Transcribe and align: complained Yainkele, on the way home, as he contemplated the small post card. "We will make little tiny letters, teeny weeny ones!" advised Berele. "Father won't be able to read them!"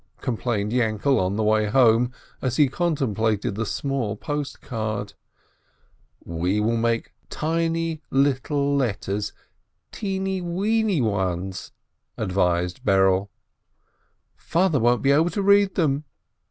complained 0.19 0.71
Yainkele, 0.71 1.19
on 1.19 1.35
the 1.35 1.43
way 1.43 1.67
home, 1.67 2.11
as 2.41 2.57
he 2.57 2.67
contemplated 2.67 3.53
the 3.53 3.67
small 3.67 4.15
post 4.15 4.59
card. 4.59 5.13
"We 6.25 6.59
will 6.59 6.75
make 6.75 7.13
little 7.29 7.29
tiny 7.29 8.01
letters, 8.09 9.31
teeny 9.91 10.41
weeny 10.41 11.01
ones!" 11.03 11.71
advised 12.17 12.83
Berele. 12.83 13.29
"Father 14.35 14.79
won't 14.79 15.03
be 15.03 15.11
able 15.11 15.29
to 15.29 15.43
read 15.43 15.75
them!" 15.75 16.05